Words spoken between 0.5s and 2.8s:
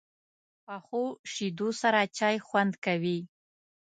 پخو شیدو سره چای خوند